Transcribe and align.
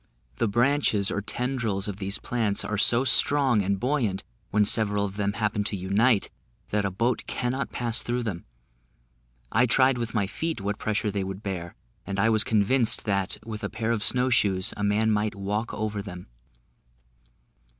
The 0.37 0.47
branches 0.47 1.11
or 1.11 1.21
tendrils 1.21 1.87
of 1.87 1.97
these 1.97 2.17
plants 2.17 2.65
are 2.65 2.79
so 2.79 3.03
strong 3.03 3.61
and 3.61 3.79
buoyant, 3.79 4.23
when 4.49 4.65
several 4.65 5.05
of 5.05 5.15
them 5.15 5.33
happen 5.33 5.63
to 5.65 5.75
unite, 5.75 6.31
that 6.71 6.85
a 6.85 6.89
boat 6.89 7.25
cannot 7.27 7.71
pass 7.71 8.01
through 8.01 8.23
them; 8.23 8.43
I 9.51 9.67
tried 9.67 9.99
with 9.99 10.15
my 10.15 10.25
feet 10.25 10.59
what 10.59 10.79
pressure 10.79 11.11
they 11.11 11.23
would 11.23 11.43
bear, 11.43 11.75
and 12.03 12.19
I 12.19 12.29
was 12.29 12.43
convinced 12.43 13.05
that, 13.05 13.37
with 13.45 13.63
a 13.63 13.69
pair 13.69 13.91
of 13.91 14.01
snow 14.01 14.31
shoes, 14.31 14.73
a 14.75 14.83
man 14.83 15.11
might 15.11 15.35
walk 15.35 15.71
over 15.71 16.01
them. 16.01 16.25